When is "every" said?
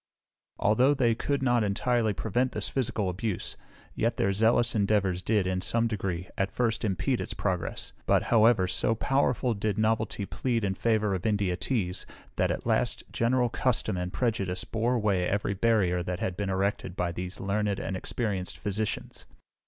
15.27-15.53